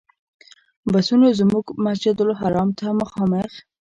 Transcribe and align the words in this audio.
بسونو 0.91 1.27
موږ 1.51 1.65
مسجدالحرام 1.85 2.69
ته 2.79 2.85
مخامخ. 3.01 3.51